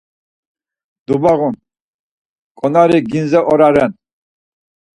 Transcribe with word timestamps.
Dubağun 1.05 1.55
ǩonari 2.59 2.97
gindze 3.09 3.39
ora 3.51 3.69
ren. 3.75 3.91